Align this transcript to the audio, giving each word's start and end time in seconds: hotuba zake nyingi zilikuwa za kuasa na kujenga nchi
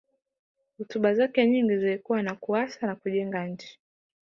hotuba 0.77 1.13
zake 1.13 1.47
nyingi 1.47 1.77
zilikuwa 1.77 2.23
za 2.23 2.35
kuasa 2.35 2.87
na 2.87 2.95
kujenga 2.95 3.45
nchi 3.47 3.79